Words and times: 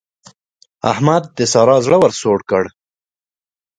احمد 0.91 1.23
د 1.37 1.39
سارا 1.53 1.77
زړه 1.85 1.97
ور 1.99 2.11
سوړ 2.21 2.39
کړ. 2.49 2.63